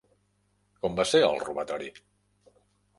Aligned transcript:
Com 0.79 0.97
va 1.01 1.07
ser 1.11 1.23
el 1.29 1.39
robatori? 1.47 1.95